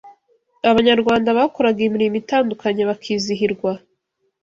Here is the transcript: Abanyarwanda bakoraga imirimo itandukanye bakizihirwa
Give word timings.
Abanyarwanda 0.71 1.29
bakoraga 1.37 1.79
imirimo 1.87 2.15
itandukanye 2.23 2.81
bakizihirwa 2.89 3.71